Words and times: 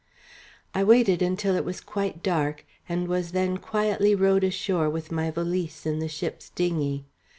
I 0.73 0.83
waited 0.83 1.21
until 1.21 1.55
it 1.55 1.63
was 1.63 1.79
quite 1.79 2.23
dark, 2.23 2.65
and 2.89 3.07
was 3.07 3.33
then 3.33 3.57
quietly 3.59 4.15
rowed 4.15 4.43
ashore 4.43 4.89
with 4.89 5.11
my 5.11 5.29
valise 5.29 5.85
in 5.85 5.99
the 5.99 6.09
ship's 6.09 6.49
dinghy. 6.49 7.05